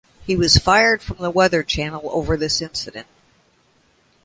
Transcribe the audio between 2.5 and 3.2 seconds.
incident.